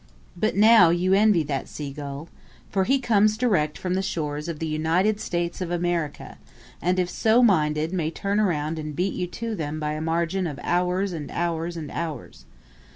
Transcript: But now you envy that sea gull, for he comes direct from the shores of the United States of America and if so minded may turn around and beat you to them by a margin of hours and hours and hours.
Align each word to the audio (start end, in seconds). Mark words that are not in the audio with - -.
But 0.35 0.55
now 0.55 0.89
you 0.89 1.13
envy 1.13 1.43
that 1.43 1.67
sea 1.67 1.91
gull, 1.93 2.27
for 2.71 2.85
he 2.85 2.97
comes 2.97 3.37
direct 3.37 3.77
from 3.77 3.93
the 3.93 4.01
shores 4.01 4.47
of 4.47 4.57
the 4.57 4.65
United 4.65 5.19
States 5.19 5.61
of 5.61 5.69
America 5.69 6.39
and 6.81 6.97
if 6.97 7.07
so 7.07 7.43
minded 7.43 7.93
may 7.93 8.09
turn 8.09 8.39
around 8.39 8.79
and 8.79 8.95
beat 8.95 9.13
you 9.13 9.27
to 9.27 9.53
them 9.53 9.79
by 9.79 9.91
a 9.93 10.01
margin 10.01 10.47
of 10.47 10.59
hours 10.63 11.13
and 11.13 11.29
hours 11.29 11.77
and 11.77 11.91
hours. 11.91 12.45